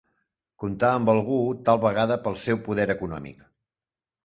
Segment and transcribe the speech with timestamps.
[0.63, 1.37] Comptar amb algú,
[1.69, 3.47] tal vegada pel seu poder econòmic.